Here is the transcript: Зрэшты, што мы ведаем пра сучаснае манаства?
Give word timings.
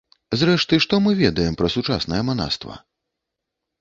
Зрэшты, 0.39 0.79
што 0.85 0.99
мы 1.07 1.11
ведаем 1.21 1.53
пра 1.61 1.67
сучаснае 1.75 2.21
манаства? 2.31 2.83